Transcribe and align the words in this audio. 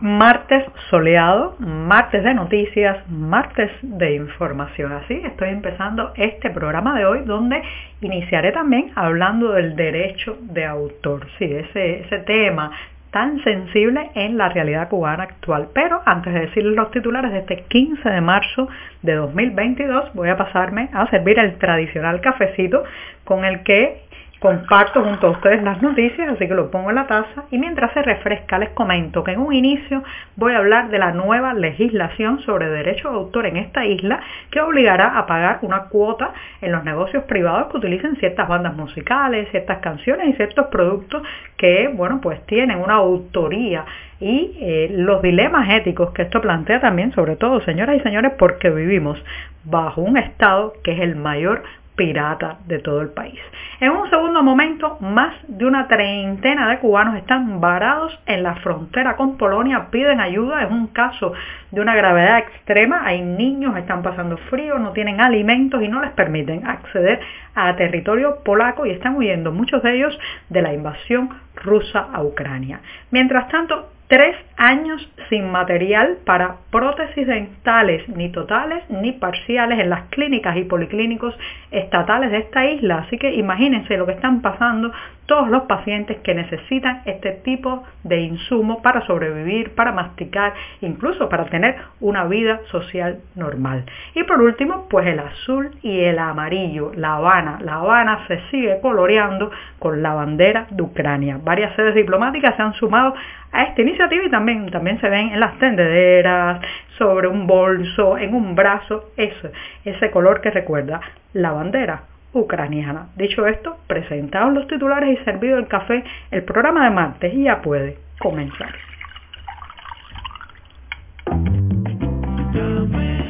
Martes 0.00 0.62
soleado, 0.90 1.56
martes 1.58 2.22
de 2.22 2.34
noticias, 2.34 2.98
martes 3.08 3.70
de 3.80 4.14
información. 4.16 4.92
Así 4.92 5.14
estoy 5.24 5.48
empezando 5.48 6.12
este 6.16 6.50
programa 6.50 6.98
de 6.98 7.06
hoy 7.06 7.20
donde 7.24 7.62
iniciaré 8.02 8.52
también 8.52 8.92
hablando 8.94 9.52
del 9.52 9.74
derecho 9.74 10.36
de 10.42 10.66
autor. 10.66 11.26
Sí, 11.38 11.46
ese, 11.46 12.00
ese 12.00 12.18
tema 12.18 12.72
tan 13.10 13.42
sensible 13.42 14.10
en 14.14 14.36
la 14.36 14.50
realidad 14.50 14.90
cubana 14.90 15.22
actual. 15.22 15.68
Pero 15.72 16.02
antes 16.04 16.34
de 16.34 16.40
decirles 16.40 16.76
los 16.76 16.90
titulares 16.90 17.32
de 17.32 17.38
este 17.38 17.62
15 17.62 18.10
de 18.10 18.20
marzo 18.20 18.68
de 19.00 19.14
2022, 19.14 20.12
voy 20.12 20.28
a 20.28 20.36
pasarme 20.36 20.90
a 20.92 21.08
servir 21.08 21.38
el 21.38 21.56
tradicional 21.56 22.20
cafecito 22.20 22.84
con 23.24 23.46
el 23.46 23.62
que 23.62 24.02
Comparto 24.38 25.02
junto 25.02 25.28
a 25.28 25.30
ustedes 25.30 25.62
las 25.62 25.80
noticias, 25.80 26.28
así 26.28 26.46
que 26.46 26.54
lo 26.54 26.70
pongo 26.70 26.90
en 26.90 26.96
la 26.96 27.06
taza 27.06 27.44
y 27.50 27.56
mientras 27.56 27.92
se 27.94 28.02
refresca 28.02 28.58
les 28.58 28.68
comento 28.70 29.24
que 29.24 29.32
en 29.32 29.40
un 29.40 29.54
inicio 29.54 30.04
voy 30.36 30.52
a 30.52 30.58
hablar 30.58 30.90
de 30.90 30.98
la 30.98 31.12
nueva 31.12 31.54
legislación 31.54 32.40
sobre 32.40 32.68
derecho 32.68 33.08
de 33.08 33.16
autor 33.16 33.46
en 33.46 33.56
esta 33.56 33.86
isla 33.86 34.20
que 34.50 34.60
obligará 34.60 35.18
a 35.18 35.24
pagar 35.24 35.60
una 35.62 35.84
cuota 35.84 36.34
en 36.60 36.72
los 36.72 36.84
negocios 36.84 37.24
privados 37.24 37.70
que 37.70 37.78
utilicen 37.78 38.16
ciertas 38.16 38.46
bandas 38.46 38.76
musicales, 38.76 39.48
ciertas 39.52 39.78
canciones 39.78 40.28
y 40.28 40.32
ciertos 40.34 40.66
productos 40.66 41.22
que, 41.56 41.88
bueno, 41.88 42.20
pues 42.20 42.44
tienen 42.44 42.78
una 42.78 42.96
autoría 42.96 43.86
y 44.20 44.54
eh, 44.60 44.88
los 44.90 45.22
dilemas 45.22 45.70
éticos 45.70 46.10
que 46.10 46.22
esto 46.22 46.42
plantea 46.42 46.80
también, 46.80 47.10
sobre 47.12 47.36
todo, 47.36 47.62
señoras 47.62 47.96
y 47.96 48.00
señores, 48.00 48.32
porque 48.38 48.68
vivimos 48.68 49.18
bajo 49.64 50.02
un 50.02 50.18
Estado 50.18 50.74
que 50.84 50.92
es 50.92 51.00
el 51.00 51.16
mayor 51.16 51.62
pirata 51.96 52.58
de 52.66 52.78
todo 52.78 53.00
el 53.00 53.08
país. 53.08 53.40
En 53.78 53.90
un 53.90 54.08
segundo 54.08 54.42
momento, 54.42 54.96
más 55.00 55.34
de 55.48 55.66
una 55.66 55.86
treintena 55.86 56.70
de 56.70 56.78
cubanos 56.78 57.16
están 57.16 57.60
varados 57.60 58.18
en 58.24 58.42
la 58.42 58.54
frontera 58.56 59.16
con 59.16 59.36
Polonia, 59.36 59.88
piden 59.90 60.18
ayuda, 60.18 60.62
es 60.62 60.70
un 60.70 60.86
caso 60.86 61.34
de 61.70 61.82
una 61.82 61.94
gravedad 61.94 62.38
extrema, 62.38 63.02
hay 63.04 63.20
niños, 63.20 63.76
están 63.76 64.02
pasando 64.02 64.38
frío, 64.48 64.78
no 64.78 64.92
tienen 64.92 65.20
alimentos 65.20 65.82
y 65.82 65.88
no 65.88 66.00
les 66.00 66.12
permiten 66.12 66.66
acceder 66.66 67.20
a 67.54 67.76
territorio 67.76 68.38
polaco 68.42 68.86
y 68.86 68.92
están 68.92 69.14
huyendo 69.14 69.52
muchos 69.52 69.82
de 69.82 69.94
ellos 69.94 70.18
de 70.48 70.62
la 70.62 70.72
invasión 70.72 71.28
rusa 71.54 72.08
a 72.14 72.22
Ucrania. 72.22 72.80
Mientras 73.10 73.46
tanto, 73.48 73.90
tres 74.08 74.36
años 74.56 75.08
sin 75.28 75.50
material 75.50 76.18
para 76.24 76.56
prótesis 76.70 77.26
dentales 77.26 78.08
ni 78.08 78.30
totales 78.30 78.84
ni 78.88 79.12
parciales 79.12 79.80
en 79.80 79.90
las 79.90 80.08
clínicas 80.08 80.56
y 80.56 80.64
policlínicos 80.64 81.34
estatales 81.70 82.30
de 82.30 82.38
esta 82.38 82.64
isla. 82.66 82.98
Así 83.06 83.18
que 83.18 83.34
imagínense 83.34 83.96
lo 83.96 84.06
que 84.06 84.12
están 84.12 84.42
pasando 84.42 84.92
todos 85.26 85.48
los 85.48 85.64
pacientes 85.64 86.18
que 86.18 86.34
necesitan 86.34 87.02
este 87.04 87.32
tipo 87.44 87.84
de 88.04 88.20
insumo 88.20 88.80
para 88.82 89.04
sobrevivir, 89.06 89.74
para 89.74 89.92
masticar, 89.92 90.54
incluso 90.80 91.28
para 91.28 91.46
tener 91.46 91.76
una 92.00 92.24
vida 92.24 92.60
social 92.70 93.18
normal. 93.34 93.84
Y 94.14 94.24
por 94.24 94.40
último, 94.40 94.86
pues 94.88 95.06
el 95.06 95.18
azul 95.18 95.70
y 95.82 96.00
el 96.00 96.18
amarillo, 96.18 96.92
La 96.94 97.16
Habana. 97.16 97.58
La 97.60 97.76
Habana 97.76 98.26
se 98.28 98.40
sigue 98.50 98.78
coloreando 98.80 99.50
con 99.78 100.02
la 100.02 100.14
bandera 100.14 100.66
de 100.70 100.82
Ucrania. 100.82 101.38
Varias 101.42 101.74
sedes 101.76 101.94
diplomáticas 101.94 102.56
se 102.56 102.62
han 102.62 102.72
sumado 102.74 103.14
a 103.52 103.64
esta 103.64 103.82
iniciativa 103.82 104.24
y 104.24 104.30
también, 104.30 104.70
también 104.70 105.00
se 105.00 105.08
ven 105.08 105.30
en 105.30 105.40
las 105.40 105.58
tendederas, 105.58 106.60
sobre 106.98 107.28
un 107.28 107.46
bolso, 107.46 108.16
en 108.18 108.34
un 108.34 108.54
brazo, 108.54 109.10
eso, 109.16 109.50
ese 109.84 110.10
color 110.10 110.40
que 110.40 110.50
recuerda 110.50 111.00
la 111.32 111.52
bandera 111.52 112.02
ucraniana. 112.36 113.08
Dicho 113.16 113.46
esto, 113.46 113.78
presentados 113.86 114.52
los 114.52 114.68
titulares 114.68 115.18
y 115.20 115.24
servido 115.24 115.56
el 115.58 115.68
café, 115.68 116.04
el 116.30 116.44
programa 116.44 116.84
de 116.84 116.90
martes 116.90 117.32
ya 117.36 117.62
puede 117.62 117.96
comenzar. 118.18 118.74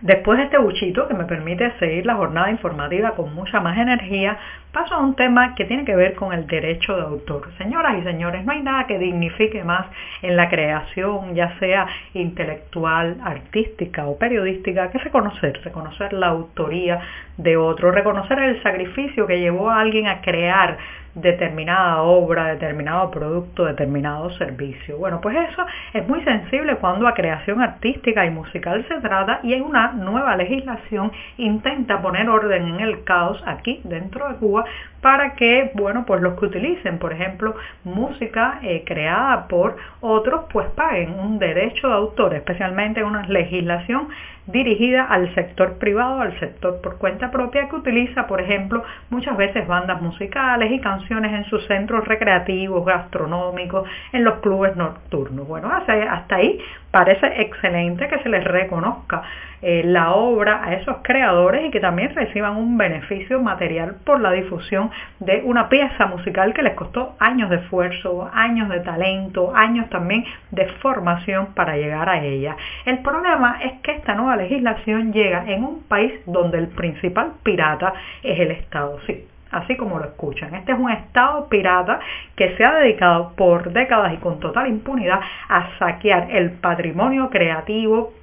Después 0.03 0.37
de 0.37 0.43
este 0.43 0.57
buchito 0.57 1.07
que 1.07 1.13
me 1.13 1.23
permite 1.23 1.71
seguir 1.79 2.05
la 2.05 2.15
jornada 2.15 2.51
informativa 2.51 3.11
con 3.11 3.33
mucha 3.33 3.61
más 3.61 3.77
energía, 3.77 4.37
paso 4.73 4.95
a 4.95 4.99
un 4.99 5.15
tema 5.15 5.55
que 5.55 5.63
tiene 5.63 5.85
que 5.85 5.95
ver 5.95 6.15
con 6.15 6.33
el 6.33 6.45
derecho 6.45 6.97
de 6.97 7.03
autor. 7.03 7.49
Señoras 7.57 7.95
y 7.97 8.03
señores, 8.03 8.43
no 8.43 8.51
hay 8.51 8.61
nada 8.61 8.85
que 8.85 8.99
dignifique 8.99 9.63
más 9.63 9.85
en 10.21 10.35
la 10.35 10.49
creación, 10.49 11.35
ya 11.35 11.57
sea 11.57 11.87
intelectual, 12.15 13.15
artística 13.23 14.05
o 14.05 14.17
periodística, 14.17 14.91
que 14.91 14.97
reconocer, 14.97 15.61
reconocer 15.63 16.11
la 16.11 16.27
autoría 16.27 16.99
de 17.37 17.55
otro, 17.55 17.89
reconocer 17.93 18.39
el 18.39 18.61
sacrificio 18.61 19.25
que 19.25 19.39
llevó 19.39 19.69
a 19.69 19.79
alguien 19.79 20.07
a 20.07 20.19
crear 20.19 20.79
determinada 21.15 22.01
obra, 22.01 22.47
determinado 22.53 23.11
producto, 23.11 23.65
determinado 23.65 24.29
servicio. 24.31 24.97
Bueno, 24.97 25.21
pues 25.21 25.37
eso 25.51 25.65
es 25.93 26.07
muy 26.07 26.21
sensible 26.23 26.77
cuando 26.77 27.07
a 27.07 27.13
creación 27.13 27.61
artística 27.61 28.25
y 28.25 28.31
musical 28.31 28.85
se 28.87 28.99
trata 28.99 29.39
y 29.43 29.53
en 29.53 29.63
una 29.63 29.93
nueva 29.93 30.35
legislación 30.35 31.11
intenta 31.37 32.01
poner 32.01 32.29
orden 32.29 32.67
en 32.67 32.79
el 32.79 33.03
caos 33.03 33.41
aquí 33.45 33.81
dentro 33.83 34.29
de 34.29 34.35
Cuba 34.35 34.65
para 35.03 35.35
que, 35.35 35.71
bueno, 35.73 36.05
pues 36.07 36.21
los 36.21 36.39
que 36.39 36.45
utilicen, 36.45 36.97
por 36.97 37.11
ejemplo, 37.11 37.53
música 37.83 38.59
eh, 38.63 38.83
creada 38.85 39.49
por 39.49 39.75
otros, 39.99 40.45
pues 40.51 40.67
paguen 40.69 41.19
un 41.19 41.39
derecho 41.39 41.89
de 41.89 41.93
autor, 41.93 42.33
especialmente 42.33 43.03
una 43.03 43.27
legislación 43.27 44.07
dirigida 44.47 45.03
al 45.03 45.33
sector 45.35 45.77
privado, 45.77 46.21
al 46.21 46.39
sector 46.39 46.79
por 46.81 46.97
cuenta 46.99 47.31
propia 47.31 47.67
que 47.67 47.75
utiliza, 47.75 48.27
por 48.27 48.39
ejemplo, 48.39 48.81
muchas 49.09 49.35
veces 49.35 49.67
bandas 49.67 50.01
musicales 50.01 50.71
y 50.71 50.79
canciones 50.79 51.33
en 51.33 51.45
sus 51.45 51.65
centros 51.67 52.07
recreativos, 52.07 52.85
gastronómicos, 52.85 53.87
en 54.13 54.23
los 54.23 54.35
clubes 54.35 54.75
nocturnos. 54.77 55.45
Bueno, 55.45 55.69
hasta 55.69 56.35
ahí 56.35 56.59
parece 56.93 57.41
excelente 57.41 58.07
que 58.07 58.19
se 58.19 58.29
les 58.29 58.43
reconozca 58.43 59.23
eh, 59.63 59.81
la 59.83 60.11
obra 60.11 60.63
a 60.63 60.75
esos 60.75 60.97
creadores 61.01 61.65
y 61.65 61.71
que 61.71 61.79
también 61.79 62.13
reciban 62.13 62.55
un 62.55 62.77
beneficio 62.77 63.39
material 63.39 63.95
por 64.05 64.21
la 64.21 64.31
difusión 64.31 64.91
de 65.19 65.41
una 65.43 65.69
pieza 65.69 66.05
musical 66.05 66.53
que 66.53 66.61
les 66.61 66.75
costó 66.75 67.15
años 67.19 67.49
de 67.49 67.55
esfuerzo, 67.55 68.29
años 68.31 68.69
de 68.69 68.81
talento, 68.81 69.55
años 69.55 69.89
también 69.89 70.23
de 70.51 70.67
formación 70.83 71.55
para 71.55 71.77
llegar 71.77 72.07
a 72.09 72.23
ella. 72.23 72.55
El 72.85 72.99
problema 72.99 73.57
es 73.63 73.81
que 73.81 73.93
esta 73.93 74.13
nueva 74.13 74.35
legislación 74.35 75.13
llega 75.13 75.45
en 75.47 75.63
un 75.63 75.83
país 75.83 76.13
donde 76.27 76.59
el 76.59 76.67
principal 76.67 77.31
pirata 77.41 77.93
es 78.21 78.39
el 78.39 78.51
Estado. 78.51 78.99
Sí, 79.07 79.25
así 79.53 79.77
como 79.77 79.99
lo 79.99 80.05
escuchan. 80.05 80.53
Este 80.55 80.73
es 80.73 80.79
un 80.79 80.91
Estado 80.91 81.47
pirata 81.47 81.99
que 82.35 82.55
se 82.57 82.65
ha 82.65 82.73
dedicado 82.75 83.33
por 83.35 83.71
décadas 83.71 84.13
y 84.13 84.17
con 84.17 84.39
total 84.39 84.67
impunidad 84.67 85.19
a 85.49 85.77
saquear 85.79 86.31
el 86.31 86.51
patrimonio 86.51 87.29
creativo 87.29 88.13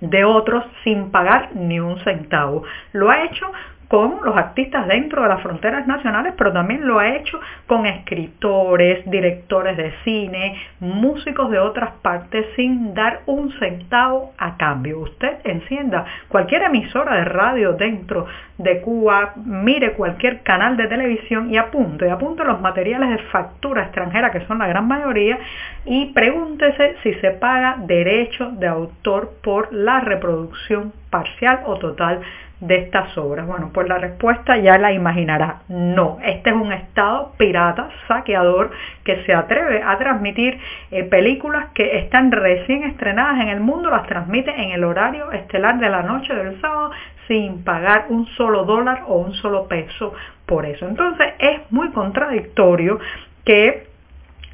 de 0.00 0.24
otros 0.24 0.64
sin 0.82 1.10
pagar 1.10 1.50
ni 1.54 1.78
un 1.78 1.98
centavo. 2.00 2.64
Lo 2.92 3.10
ha 3.10 3.22
hecho 3.24 3.50
con 3.92 4.20
los 4.24 4.34
artistas 4.34 4.88
dentro 4.88 5.22
de 5.22 5.28
las 5.28 5.42
fronteras 5.42 5.86
nacionales, 5.86 6.32
pero 6.38 6.50
también 6.50 6.88
lo 6.88 6.98
ha 6.98 7.14
hecho 7.14 7.38
con 7.66 7.84
escritores, 7.84 9.04
directores 9.04 9.76
de 9.76 9.92
cine, 10.02 10.58
músicos 10.80 11.50
de 11.50 11.58
otras 11.58 11.90
partes 12.00 12.46
sin 12.56 12.94
dar 12.94 13.20
un 13.26 13.52
centavo 13.58 14.32
a 14.38 14.56
cambio. 14.56 15.00
Usted 15.00 15.40
encienda 15.44 16.06
cualquier 16.28 16.62
emisora 16.62 17.16
de 17.16 17.24
radio 17.26 17.74
dentro 17.74 18.24
de 18.56 18.80
Cuba, 18.80 19.34
mire 19.36 19.92
cualquier 19.92 20.40
canal 20.42 20.78
de 20.78 20.86
televisión 20.86 21.52
y 21.52 21.58
apunte, 21.58 22.06
y 22.06 22.10
apunte 22.10 22.44
los 22.44 22.62
materiales 22.62 23.10
de 23.10 23.18
factura 23.24 23.82
extranjera, 23.82 24.30
que 24.30 24.46
son 24.46 24.58
la 24.58 24.68
gran 24.68 24.88
mayoría, 24.88 25.38
y 25.84 26.06
pregúntese 26.14 26.96
si 27.02 27.12
se 27.14 27.32
paga 27.32 27.76
derecho 27.80 28.52
de 28.52 28.68
autor 28.68 29.32
por 29.42 29.70
la 29.70 30.00
reproducción 30.00 30.94
parcial 31.10 31.60
o 31.66 31.76
total 31.76 32.22
de 32.62 32.76
estas 32.76 33.18
obras? 33.18 33.46
Bueno, 33.46 33.70
pues 33.74 33.88
la 33.88 33.98
respuesta 33.98 34.56
ya 34.56 34.78
la 34.78 34.92
imaginará. 34.92 35.62
No, 35.68 36.18
este 36.24 36.50
es 36.50 36.56
un 36.56 36.72
Estado 36.72 37.32
pirata, 37.36 37.90
saqueador, 38.08 38.70
que 39.04 39.24
se 39.24 39.34
atreve 39.34 39.82
a 39.82 39.98
transmitir 39.98 40.58
eh, 40.90 41.04
películas 41.04 41.66
que 41.74 41.98
están 41.98 42.30
recién 42.30 42.84
estrenadas 42.84 43.40
en 43.40 43.48
el 43.48 43.60
mundo, 43.60 43.90
las 43.90 44.06
transmite 44.06 44.50
en 44.50 44.70
el 44.70 44.84
horario 44.84 45.32
estelar 45.32 45.78
de 45.78 45.90
la 45.90 46.02
noche 46.02 46.34
del 46.34 46.60
sábado 46.60 46.92
sin 47.26 47.64
pagar 47.64 48.06
un 48.08 48.26
solo 48.36 48.64
dólar 48.64 49.02
o 49.06 49.16
un 49.16 49.34
solo 49.34 49.66
peso 49.66 50.14
por 50.46 50.64
eso. 50.64 50.86
Entonces 50.86 51.34
es 51.38 51.60
muy 51.70 51.90
contradictorio 51.90 52.98
que 53.44 53.86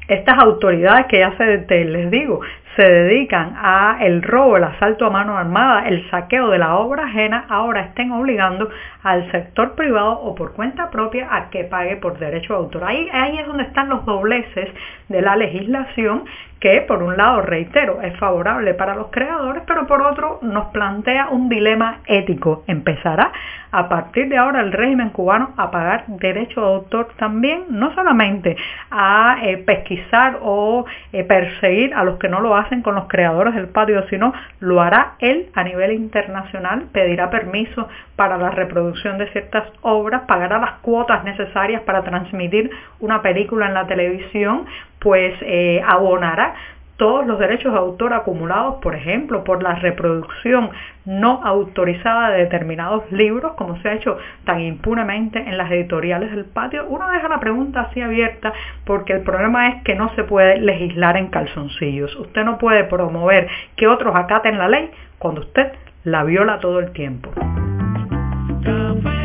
estas 0.07 0.39
autoridades 0.39 1.05
que 1.05 1.19
ya 1.19 1.37
se 1.37 1.85
les 1.85 2.09
digo 2.09 2.41
se 2.79 2.89
dedican 2.89 3.55
a 3.57 3.97
el 3.99 4.21
robo, 4.21 4.55
el 4.55 4.63
asalto 4.63 5.05
a 5.05 5.09
mano 5.09 5.37
armada, 5.37 5.89
el 5.89 6.09
saqueo 6.09 6.49
de 6.49 6.59
la 6.59 6.77
obra 6.77 7.07
ajena, 7.07 7.43
ahora 7.49 7.81
estén 7.81 8.09
obligando 8.13 8.69
al 9.03 9.29
sector 9.33 9.75
privado 9.75 10.13
o 10.13 10.33
por 10.33 10.53
cuenta 10.53 10.89
propia 10.89 11.27
a 11.29 11.49
que 11.49 11.65
pague 11.65 11.97
por 11.97 12.17
derecho 12.17 12.53
de 12.53 12.59
autor. 12.59 12.85
Ahí, 12.85 13.09
ahí 13.11 13.37
es 13.37 13.47
donde 13.47 13.63
están 13.63 13.89
los 13.89 14.05
dobleces 14.05 14.69
de 15.09 15.21
la 15.21 15.35
legislación 15.35 16.23
que 16.59 16.81
por 16.81 17.01
un 17.01 17.15
lado, 17.15 17.41
reitero, 17.41 18.01
es 18.01 18.17
favorable 18.17 18.73
para 18.73 18.95
los 18.95 19.07
creadores, 19.07 19.63
pero 19.65 19.87
por 19.87 20.01
otro 20.01 20.39
nos 20.41 20.67
plantea 20.67 21.29
un 21.29 21.47
dilema 21.47 21.99
ético. 22.05 22.63
Empezará 22.67 23.31
a 23.71 23.87
partir 23.87 24.27
de 24.27 24.37
ahora 24.37 24.61
el 24.61 24.71
régimen 24.71 25.11
cubano 25.11 25.51
a 25.55 25.71
pagar 25.71 26.05
derecho 26.07 26.59
de 26.59 26.67
autor 26.67 27.09
también, 27.17 27.65
no 27.69 27.93
solamente 27.93 28.57
a 28.91 29.37
eh, 29.43 29.57
pesquisar 29.57 30.39
o 30.41 30.85
eh, 31.13 31.23
perseguir 31.23 31.93
a 31.93 32.03
los 32.03 32.17
que 32.17 32.27
no 32.27 32.41
lo 32.41 32.55
hacen 32.55 32.68
con 32.83 32.95
los 32.95 33.07
creadores 33.07 33.55
del 33.55 33.67
patio, 33.67 34.07
sino 34.09 34.31
lo 34.59 34.81
hará 34.81 35.13
él 35.19 35.49
a 35.55 35.63
nivel 35.63 35.91
internacional, 35.93 36.85
pedirá 36.91 37.29
permiso 37.29 37.87
para 38.15 38.37
la 38.37 38.51
reproducción 38.51 39.17
de 39.17 39.27
ciertas 39.31 39.63
obras, 39.81 40.23
pagará 40.27 40.59
las 40.59 40.73
cuotas 40.81 41.23
necesarias 41.23 41.81
para 41.81 42.03
transmitir 42.03 42.69
una 42.99 43.21
película 43.21 43.67
en 43.67 43.73
la 43.73 43.87
televisión, 43.87 44.65
pues 44.99 45.33
eh, 45.41 45.81
abonará 45.85 46.53
todos 46.99 47.25
los 47.25 47.39
derechos 47.39 47.71
de 47.71 47.79
autor 47.79 48.13
acumulados, 48.13 48.75
por 48.81 48.93
ejemplo, 48.93 49.45
por 49.45 49.63
la 49.63 49.75
reproducción 49.75 50.69
no 51.05 51.41
autorizada 51.43 52.31
de 52.31 52.39
determinados 52.39 53.09
libros, 53.09 53.53
como 53.53 53.81
se 53.81 53.87
ha 53.87 53.93
hecho 53.93 54.17
tan 54.43 54.59
impunemente 54.59 55.39
en 55.39 55.57
las 55.57 55.71
editoriales 55.71 56.29
del 56.29 56.43
patio, 56.43 56.85
uno 56.89 57.09
deja 57.09 57.29
la 57.29 57.39
pregunta 57.39 57.81
así 57.89 58.01
abierta 58.01 58.51
porque 58.85 59.13
el 59.13 59.21
problema 59.21 59.69
es 59.69 59.83
que 59.83 59.95
no 59.95 60.13
se 60.15 60.25
puede 60.25 60.59
legislar 60.59 61.15
en 61.15 61.27
calzoncillos. 61.27 62.13
Usted 62.17 62.43
no 62.43 62.57
puede 62.57 62.83
promover 62.83 63.47
que 63.77 63.87
otros 63.87 64.13
acaten 64.13 64.57
la 64.57 64.67
ley 64.67 64.91
cuando 65.17 65.41
usted 65.41 65.71
la 66.03 66.25
viola 66.25 66.59
todo 66.59 66.79
el 66.79 66.91
tiempo. 66.91 67.31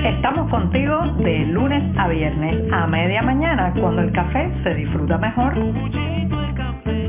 Estamos 0.05 0.49
contigo 0.49 1.00
de 1.19 1.38
lunes 1.47 1.82
a 1.99 2.06
viernes 2.06 2.73
a 2.73 2.87
media 2.87 3.20
mañana 3.20 3.75
cuando 3.81 4.03
el 4.03 4.12
café 4.12 4.49
se 4.62 4.75
disfruta 4.75 5.19
mejor. 5.19 5.55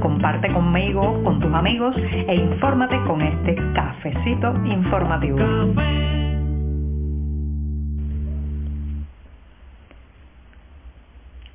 Comparte 0.05 0.53
conmigo, 0.53 1.23
con 1.23 1.39
tus 1.39 1.51
amigos 1.51 1.95
e 1.97 2.35
infórmate 2.35 2.95
con 3.07 3.23
este 3.23 3.55
cafecito 3.73 4.53
informativo. 4.63 5.39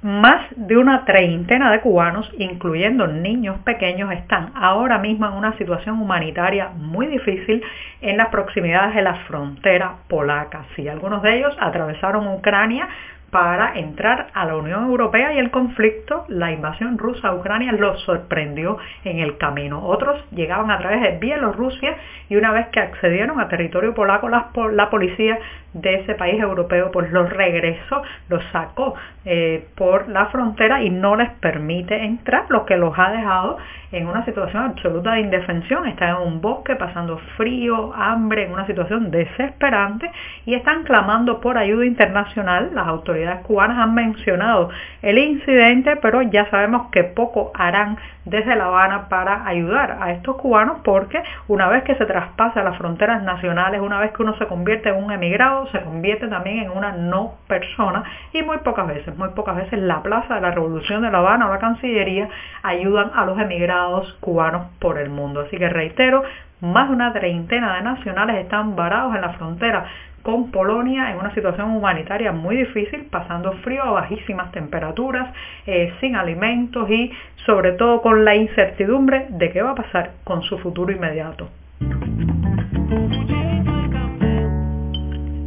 Más 0.03 0.47
de 0.57 0.77
una 0.77 1.05
treintena 1.05 1.71
de 1.71 1.81
cubanos, 1.81 2.29
incluyendo 2.39 3.07
niños 3.07 3.61
pequeños, 3.61 4.11
están 4.11 4.51
ahora 4.57 4.99
mismo 4.99 5.27
en 5.27 5.35
una 5.35 5.57
situación 5.57 6.01
humanitaria 6.01 6.71
muy 6.71 7.07
difícil 7.07 7.63
en 8.01 8.17
las 8.17 8.31
proximidades 8.31 8.97
de 8.97 9.03
la 9.03 9.15
frontera 9.29 9.95
polaca. 10.09 10.65
Sí, 10.75 10.89
algunos 10.89 11.23
de 11.23 11.37
ellos 11.37 11.57
atravesaron 11.61 12.27
Ucrania 12.27 12.89
para 13.31 13.79
entrar 13.79 14.29
a 14.35 14.45
la 14.45 14.57
Unión 14.57 14.85
Europea 14.85 15.33
y 15.33 15.39
el 15.39 15.51
conflicto, 15.51 16.25
la 16.29 16.53
invasión 16.53 16.99
rusa 16.99 17.29
a 17.29 17.35
Ucrania 17.35 17.73
los 17.73 18.01
sorprendió 18.03 18.79
en 19.05 19.21
el 19.21 19.37
camino. 19.39 19.87
Otros 19.87 20.25
llegaban 20.33 20.71
a 20.71 20.79
través 20.79 21.01
de 21.01 21.19
Bielorrusia 21.19 21.97
y 22.29 22.37
una 22.37 22.53
vez 22.53 22.69
que 22.69 22.81
accedieron 22.81 23.41
a 23.41 23.49
territorio 23.49 23.95
polaco, 23.95 24.29
la, 24.29 24.51
la 24.73 24.91
policía 24.91 25.39
de 25.73 25.95
ese 25.97 26.15
país 26.15 26.41
europeo 26.41 26.91
pues 26.91 27.11
los 27.13 27.31
regresó, 27.31 28.03
los 28.29 28.43
sacó 28.53 28.95
eh, 29.25 29.69
por 29.77 30.09
la 30.09 30.27
frontera 30.27 30.83
y 30.83 30.91
no 30.91 31.17
les 31.17 31.31
permite 31.41 32.05
entrar, 32.05 32.47
lo 32.49 32.65
que 32.67 32.77
los 32.77 32.99
ha 32.99 33.11
dejado 33.11 33.59
en 33.93 34.07
una 34.07 34.25
situación 34.25 34.65
absoluta 34.65 35.13
de 35.13 35.21
indefensión. 35.21 35.87
Están 35.87 36.17
en 36.17 36.29
un 36.29 36.41
bosque 36.41 36.77
pasando 36.77 37.19
frío, 37.37 37.93
hambre, 37.95 38.45
en 38.45 38.53
una 38.53 38.67
situación 38.67 39.11
desesperante 39.11 40.11
y 40.47 40.55
están 40.55 40.85
clamando 40.85 41.41
por 41.41 41.59
ayuda 41.59 41.85
internacional. 41.85 42.71
Las 42.75 42.87
autoridades 42.87 43.45
cubanas 43.45 43.79
han 43.79 43.95
mencionado 43.95 44.71
el 45.03 45.19
incidente, 45.19 45.97
pero 45.97 46.23
ya 46.23 46.49
sabemos 46.51 46.91
que 46.91 47.05
poco 47.05 47.51
harán 47.55 47.99
desde 48.25 48.55
La 48.55 48.67
Habana 48.67 49.09
para 49.09 49.47
ayudar 49.47 49.99
a 50.01 50.13
estos 50.13 50.37
cubanos 50.37 50.79
porque 50.85 51.23
una 51.49 51.69
vez 51.69 51.83
que 51.85 51.95
se 51.97 52.07
traspasa 52.07 52.63
las 52.63 52.77
fronteras 52.79 53.23
nacionales, 53.23 53.81
una 53.81 53.99
vez 53.99 54.13
que 54.13 54.23
uno 54.23 54.37
se 54.37 54.47
convierte 54.47 54.91
en 54.91 55.03
un 55.03 55.11
emigrado, 55.11 55.60
se 55.69 55.81
convierte 55.83 56.29
también 56.29 56.61
en 56.61 56.71
una 56.71 56.93
no 56.93 57.35
persona 57.47 58.05
y 58.33 58.43
muy 58.43 58.59
pocas 58.59 58.87
veces, 58.87 59.17
muy 59.17 59.31
pocas 59.31 59.57
veces 59.57 59.79
la 59.79 60.03
Plaza 60.03 60.37
de 60.37 60.41
la 60.41 60.51
Revolución 60.51 61.03
de 61.03 61.11
La 61.11 61.19
Habana 61.19 61.49
o 61.49 61.53
la 61.53 61.59
Cancillería 61.59 62.29
ayudan 62.63 63.11
a 63.15 63.25
los 63.25 63.39
emigrados 63.39 64.13
cubanos 64.21 64.67
por 64.79 64.99
el 64.99 65.11
mundo. 65.11 65.41
Así 65.41 65.57
que 65.57 65.69
reitero, 65.69 66.23
más 66.61 66.89
de 66.89 66.95
una 66.95 67.13
treintena 67.13 67.77
de 67.77 67.83
nacionales 67.83 68.37
están 68.37 68.77
varados 68.77 69.15
en 69.15 69.23
la 69.23 69.31
frontera 69.31 69.87
con 70.23 70.51
Polonia 70.51 71.11
en 71.11 71.19
una 71.19 71.33
situación 71.35 71.71
humanitaria 71.71 72.33
muy 72.33 72.57
difícil, 72.57 73.07
pasando 73.11 73.53
frío 73.65 73.83
a 73.83 73.91
bajísimas 73.93 74.53
temperaturas, 74.53 75.33
eh, 75.67 75.95
sin 76.01 76.17
alimentos 76.17 76.91
y 76.91 77.11
sobre 77.47 77.73
todo 77.73 78.03
con 78.03 78.25
la 78.25 78.35
incertidumbre 78.35 79.27
de 79.31 79.51
qué 79.51 79.63
va 79.63 79.71
a 79.71 79.75
pasar 79.75 80.11
con 80.25 80.43
su 80.43 80.59
futuro 80.59 80.93
inmediato. 80.93 81.49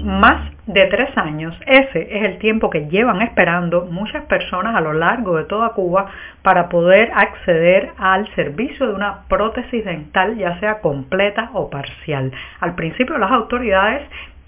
Más 0.03 0.51
de 0.67 0.85
tres 0.87 1.17
años, 1.17 1.57
ese 1.65 2.17
es 2.17 2.23
el 2.25 2.37
tiempo 2.37 2.69
que 2.69 2.89
llevan 2.89 3.21
esperando 3.21 3.85
muchas 3.85 4.25
personas 4.25 4.75
a 4.75 4.81
lo 4.81 4.91
largo 4.91 5.37
de 5.37 5.45
toda 5.45 5.69
Cuba 5.69 6.07
para 6.41 6.67
poder 6.67 7.09
acceder 7.15 7.91
al 7.97 8.27
servicio 8.35 8.85
de 8.85 8.95
una 8.95 9.21
prótesis 9.29 9.85
dental, 9.85 10.35
ya 10.35 10.59
sea 10.59 10.81
completa 10.81 11.51
o 11.53 11.69
parcial. 11.69 12.33
Al 12.59 12.75
principio 12.75 13.17
las 13.17 13.31
autoridades 13.31 14.01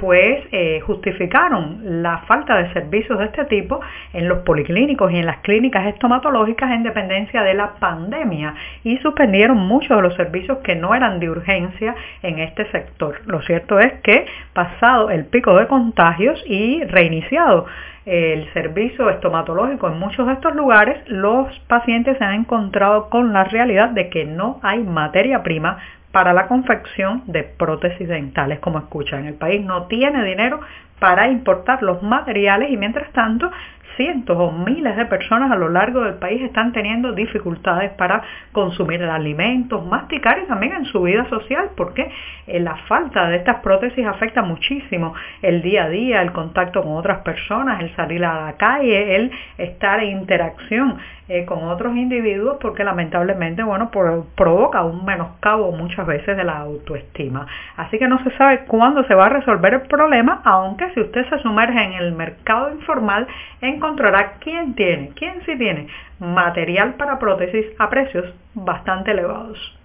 pues 0.06 0.44
eh, 0.52 0.82
justificaron 0.82 2.04
la 2.04 2.20
falta 2.28 2.58
de 2.58 2.72
servicios 2.74 3.18
de 3.18 3.26
este 3.26 3.46
tipo 3.46 3.80
en 4.14 4.30
los 4.30 4.44
policlínicos 4.44 5.12
y 5.12 5.18
en 5.18 5.26
las 5.26 5.38
clínicas 5.38 5.88
estomatológicas 5.88 6.70
en 6.70 6.84
dependencia 6.84 7.42
de 7.42 7.56
la 7.56 7.74
pandemia 7.80 8.54
y 8.84 8.98
suspendieron 9.00 9.58
muchos 9.58 9.98
de 9.98 10.04
los 10.04 10.14
servicios 10.14 10.60
que 10.60 10.76
no 10.76 10.94
eran 10.94 11.20
de 11.20 11.32
urgencia 11.32 11.96
en 12.22 12.38
este 12.38 12.70
sector. 12.70 13.20
Lo 13.26 13.42
cierto 13.42 13.80
es 13.80 13.94
que 14.04 14.28
pasado 14.54 15.10
el 15.10 15.26
pico 15.26 15.58
de 15.58 15.66
contagios 15.66 16.40
y 16.46 16.84
reiniciado 16.84 17.66
el 18.06 18.48
servicio 18.54 19.10
estomatológico 19.10 19.88
en 19.88 19.98
muchos 19.98 20.28
de 20.28 20.34
estos 20.34 20.54
lugares, 20.54 20.98
los 21.08 21.48
pacientes 21.62 22.16
se 22.20 22.24
han 22.24 22.42
encontrado 22.42 23.10
con 23.10 23.34
la 23.34 23.46
realidad 23.46 23.90
de 23.90 24.10
que 24.10 24.24
no 24.24 24.60
hay 24.62 24.84
materia 24.84 25.42
prima 25.42 25.80
para 26.16 26.32
la 26.32 26.48
confección 26.48 27.24
de 27.26 27.44
prótesis 27.44 28.08
dentales, 28.08 28.60
como 28.60 28.80
escuchan. 28.80 29.26
El 29.26 29.34
país 29.34 29.60
no 29.66 29.88
tiene 29.88 30.24
dinero 30.24 30.62
para 30.98 31.28
importar 31.28 31.84
los 31.84 32.02
materiales 32.04 32.72
y 32.72 32.78
mientras 32.78 33.12
tanto 33.12 33.52
cientos 33.98 34.38
o 34.40 34.50
miles 34.54 34.96
de 34.96 35.06
personas 35.08 35.52
a 35.52 35.58
lo 35.58 35.68
largo 35.68 36.02
del 36.02 36.14
país 36.14 36.42
están 36.42 36.72
teniendo 36.72 37.12
dificultades 37.12 37.92
para 37.92 38.24
consumir 38.54 39.04
alimentos, 39.04 39.86
masticar 39.86 40.40
y 40.40 40.48
también 40.48 40.74
en 40.74 40.86
su 40.86 41.02
vida 41.02 41.28
social, 41.30 41.72
porque 41.76 42.10
eh, 42.48 42.62
la 42.62 42.78
falta 42.88 43.28
de 43.28 43.36
estas 43.38 43.60
prótesis 43.60 44.06
afecta 44.06 44.42
muchísimo 44.42 45.14
el 45.42 45.62
día 45.62 45.84
a 45.84 45.90
día, 45.90 46.22
el 46.22 46.32
contacto 46.32 46.82
con 46.82 46.94
otras 46.94 47.24
personas, 47.24 47.82
el 47.82 47.94
salir 47.96 48.24
a 48.24 48.46
la 48.46 48.54
calle, 48.54 49.18
el 49.18 49.32
estar 49.58 50.02
en 50.02 50.18
interacción 50.20 50.98
eh, 51.28 51.46
con 51.46 51.64
otros 51.64 51.96
individuos 51.96 52.58
porque 52.62 52.84
lamentablemente 52.84 53.64
bueno 53.64 53.90
provoca 54.36 54.84
un 54.84 55.06
menoscabo 55.06 55.72
muchas 55.72 56.06
veces 56.06 56.38
de 56.38 56.44
la 56.44 56.60
autoestima. 56.60 57.48
Así 57.78 57.98
que 57.98 58.08
no 58.08 58.24
se 58.24 58.36
sabe 58.38 58.66
cuándo 58.66 59.04
se 59.06 59.16
va 59.16 59.26
a 59.26 59.30
resolver 59.30 59.74
el 59.74 59.82
problema 59.82 60.42
aunque 60.44 60.92
si 60.94 61.02
usted 61.02 61.28
se 61.30 61.40
sumerge 61.40 61.82
en 61.84 61.94
el 61.94 62.12
mercado 62.14 62.72
informal 62.72 63.28
encontrará 63.62 64.34
quién 64.40 64.76
tiene 64.76 65.12
quién 65.16 65.42
sí 65.46 65.58
tiene 65.58 65.88
material 66.20 66.94
para 66.94 67.20
prótesis 67.20 67.66
a 67.80 67.90
precios 67.90 68.34
bastante 68.54 69.12
elevados 69.12 69.76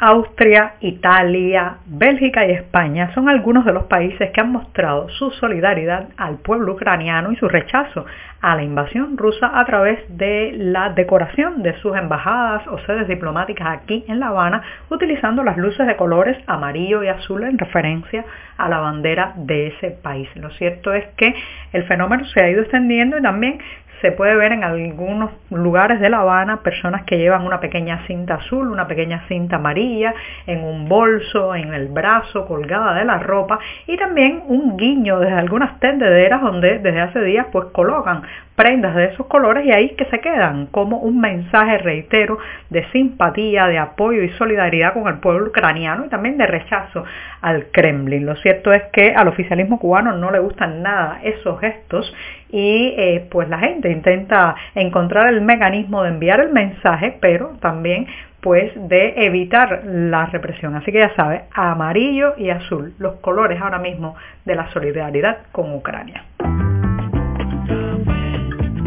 Austria, 0.00 0.74
Italia, 0.80 1.78
Bélgica 1.86 2.46
y 2.46 2.52
España 2.52 3.12
son 3.14 3.28
algunos 3.28 3.64
de 3.64 3.72
los 3.72 3.84
países 3.84 4.30
que 4.30 4.40
han 4.40 4.52
mostrado 4.52 5.08
su 5.08 5.32
solidaridad 5.32 6.10
al 6.16 6.36
pueblo 6.36 6.74
ucraniano 6.74 7.32
y 7.32 7.36
su 7.36 7.48
rechazo 7.48 8.06
a 8.40 8.54
la 8.54 8.62
invasión 8.62 9.16
rusa 9.16 9.50
a 9.58 9.64
través 9.64 9.98
de 10.16 10.52
la 10.56 10.90
decoración 10.90 11.64
de 11.64 11.76
sus 11.80 11.96
embajadas 11.96 12.64
o 12.68 12.78
sedes 12.86 13.08
diplomáticas 13.08 13.66
aquí 13.66 14.04
en 14.06 14.20
La 14.20 14.28
Habana, 14.28 14.62
utilizando 14.88 15.42
las 15.42 15.56
luces 15.56 15.84
de 15.84 15.96
colores 15.96 16.38
amarillo 16.46 17.02
y 17.02 17.08
azul 17.08 17.42
en 17.42 17.58
referencia 17.58 18.24
a 18.56 18.68
la 18.68 18.78
bandera 18.78 19.32
de 19.34 19.66
ese 19.66 19.90
país. 19.90 20.28
Lo 20.36 20.50
cierto 20.50 20.92
es 20.92 21.06
que 21.16 21.34
el 21.72 21.82
fenómeno 21.88 22.24
se 22.26 22.40
ha 22.40 22.48
ido 22.48 22.62
extendiendo 22.62 23.18
y 23.18 23.22
también 23.22 23.58
se 24.00 24.12
puede 24.12 24.36
ver 24.36 24.52
en 24.52 24.64
algunos 24.64 25.30
lugares 25.50 26.00
de 26.00 26.10
La 26.10 26.20
Habana 26.20 26.62
personas 26.62 27.04
que 27.04 27.18
llevan 27.18 27.44
una 27.44 27.60
pequeña 27.60 28.06
cinta 28.06 28.34
azul, 28.34 28.70
una 28.70 28.86
pequeña 28.86 29.24
cinta 29.28 29.56
amarilla, 29.56 30.14
en 30.46 30.62
un 30.62 30.88
bolso, 30.88 31.54
en 31.54 31.74
el 31.74 31.88
brazo, 31.88 32.46
colgada 32.46 32.94
de 32.94 33.04
la 33.04 33.18
ropa 33.18 33.58
y 33.86 33.96
también 33.96 34.42
un 34.46 34.76
guiño 34.76 35.18
desde 35.20 35.34
algunas 35.34 35.80
tendederas 35.80 36.40
donde 36.40 36.78
desde 36.78 37.00
hace 37.00 37.20
días 37.22 37.46
pues 37.52 37.66
colocan 37.72 38.22
prendas 38.58 38.96
de 38.96 39.04
esos 39.04 39.26
colores 39.28 39.64
y 39.64 39.70
ahí 39.70 39.90
que 39.90 40.04
se 40.06 40.18
quedan 40.18 40.66
como 40.66 40.98
un 40.98 41.20
mensaje, 41.20 41.78
reitero, 41.78 42.38
de 42.70 42.84
simpatía, 42.90 43.68
de 43.68 43.78
apoyo 43.78 44.20
y 44.20 44.30
solidaridad 44.30 44.94
con 44.94 45.06
el 45.06 45.20
pueblo 45.20 45.46
ucraniano 45.46 46.06
y 46.06 46.08
también 46.08 46.36
de 46.36 46.46
rechazo 46.48 47.04
al 47.40 47.66
Kremlin. 47.70 48.26
Lo 48.26 48.34
cierto 48.34 48.72
es 48.72 48.82
que 48.92 49.14
al 49.14 49.28
oficialismo 49.28 49.78
cubano 49.78 50.16
no 50.16 50.32
le 50.32 50.40
gustan 50.40 50.82
nada 50.82 51.20
esos 51.22 51.60
gestos 51.60 52.12
y 52.50 52.94
eh, 52.98 53.28
pues 53.30 53.48
la 53.48 53.60
gente 53.60 53.92
intenta 53.92 54.56
encontrar 54.74 55.28
el 55.28 55.40
mecanismo 55.40 56.02
de 56.02 56.08
enviar 56.08 56.40
el 56.40 56.50
mensaje, 56.50 57.16
pero 57.20 57.56
también 57.60 58.08
pues 58.40 58.72
de 58.88 59.14
evitar 59.24 59.82
la 59.84 60.26
represión. 60.26 60.74
Así 60.74 60.90
que 60.90 60.98
ya 60.98 61.14
sabes, 61.14 61.42
amarillo 61.52 62.34
y 62.36 62.50
azul, 62.50 62.92
los 62.98 63.20
colores 63.20 63.60
ahora 63.60 63.78
mismo 63.78 64.16
de 64.44 64.56
la 64.56 64.68
solidaridad 64.72 65.38
con 65.52 65.72
Ucrania. 65.72 66.24